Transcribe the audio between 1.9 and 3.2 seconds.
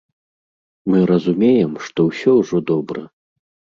ўсё ўжо добра.